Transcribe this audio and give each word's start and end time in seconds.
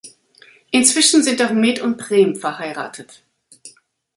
Inzwischen 0.71 1.21
sind 1.21 1.43
auch 1.43 1.51
Meet 1.51 1.81
und 1.81 1.97
Prem 1.97 2.35
verheiratet. 2.35 3.21